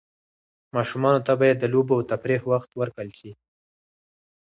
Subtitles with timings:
[0.75, 3.31] ماشومانو ته باید د لوبو او تفریح وخت ورکړل سي.